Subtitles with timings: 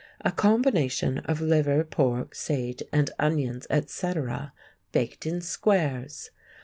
[0.25, 4.51] —a combination of liver, pork, sage and onions, etc.,
[4.91, 6.31] baked in squares.